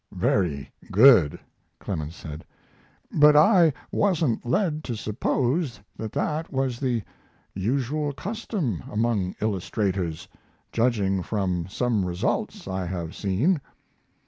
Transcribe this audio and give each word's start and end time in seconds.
"Very 0.17 0.71
good," 0.91 1.39
Clemens 1.77 2.15
said; 2.15 2.43
"but 3.13 3.35
I 3.35 3.71
wasn't 3.91 4.43
led 4.43 4.83
to 4.85 4.95
suppose 4.95 5.79
that 5.95 6.11
that 6.13 6.51
was 6.51 6.79
the 6.79 7.03
usual 7.53 8.11
custom 8.11 8.83
among 8.91 9.35
illustrators, 9.41 10.27
judging 10.71 11.21
from 11.21 11.67
some 11.69 12.03
results 12.03 12.67
I 12.67 12.87
have 12.87 13.13
seen. 13.13 13.61